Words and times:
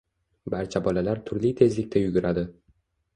Barcha 0.53 0.79
bolalar 0.87 1.21
turli 1.27 1.51
tezlikda 1.59 2.03
yuguradi 2.05 2.45